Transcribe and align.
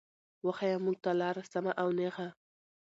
وښايه 0.45 0.77
مونږ 0.83 0.97
ته 1.03 1.11
لاره 1.21 1.43
سمه 1.51 1.71
او 1.81 1.87
نېغه 1.97 2.27